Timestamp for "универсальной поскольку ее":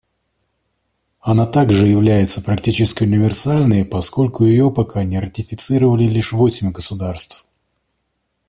3.03-4.71